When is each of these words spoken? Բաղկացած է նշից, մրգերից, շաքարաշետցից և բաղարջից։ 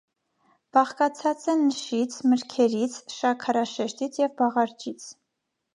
Բաղկացած 0.77 1.45
է 1.53 1.55
նշից, 1.59 2.17
մրգերից, 2.33 2.97
շաքարաշետցից 3.19 4.23
և 4.27 4.37
բաղարջից։ 4.43 5.11